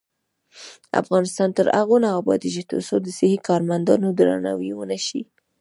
افغانستان 1.01 1.49
تر 1.57 1.67
هغو 1.77 1.97
نه 2.03 2.09
ابادیږي، 2.19 2.63
ترڅو 2.71 2.95
د 3.01 3.07
صحي 3.17 3.37
کارمندانو 3.47 4.07
درناوی 4.17 4.71
ونشي. 4.75 5.21